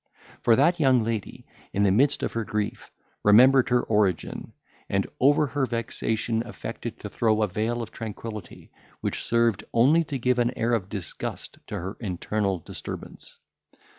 For 0.41 0.55
that 0.55 0.79
young 0.79 1.03
lady, 1.03 1.45
in 1.73 1.83
the 1.83 1.91
midst 1.91 2.23
of 2.23 2.33
her 2.33 2.43
grief, 2.43 2.89
remembered 3.23 3.69
her 3.69 3.83
origin, 3.83 4.51
and 4.89 5.05
over 5.19 5.45
her 5.45 5.67
vexation 5.67 6.41
affected 6.43 6.99
to 7.01 7.07
throw 7.07 7.43
a 7.43 7.47
veil 7.47 7.83
of 7.83 7.91
tranquillity, 7.91 8.71
which 9.01 9.23
served 9.23 9.63
only 9.75 10.03
to 10.05 10.17
give 10.17 10.39
an 10.39 10.57
air 10.57 10.73
of 10.73 10.89
disgust 10.89 11.59
to 11.67 11.75
her 11.77 11.97
internal 11.99 12.57
disturbance. 12.57 13.37